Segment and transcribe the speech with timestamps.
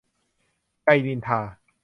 [0.83, 1.39] ไย นินทา.